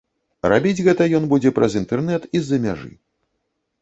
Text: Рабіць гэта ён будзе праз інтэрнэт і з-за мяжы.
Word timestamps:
Рабіць 0.53 0.83
гэта 0.87 1.07
ён 1.19 1.27
будзе 1.33 1.51
праз 1.57 1.77
інтэрнэт 1.81 2.27
і 2.35 2.45
з-за 2.47 2.57
мяжы. 2.65 2.91